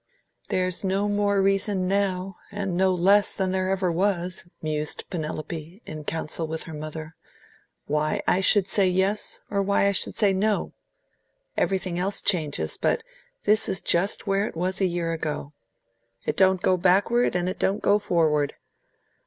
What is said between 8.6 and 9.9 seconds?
say Yes, or why